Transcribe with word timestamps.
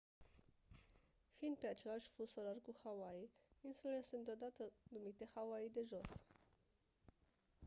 fiind 1.37 1.57
pe 1.57 1.67
același 1.67 2.09
fus 2.15 2.35
orar 2.35 2.57
cu 2.65 2.75
hawaii 2.83 3.29
insulele 3.61 4.01
sunt 4.01 4.23
câteodată 4.25 4.63
numite 4.83 5.29
«hawaii 5.33 5.69
de 5.73 5.83
jos». 5.89 6.23